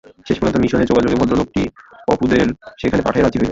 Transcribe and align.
শেষ 0.27 0.37
পর্যন্ত 0.39 0.57
মিশনের 0.57 0.89
যোগাযোগে 0.91 1.15
ভদ্রলোকটি 1.15 1.61
অপূদের 2.07 2.45
সেখানে 2.77 3.01
পাঠাইতে 3.03 3.23
রাজি 3.23 3.37
হইলেন। 3.37 3.49